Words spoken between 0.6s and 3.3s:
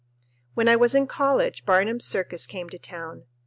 I was in college Barnum's Circus came to town.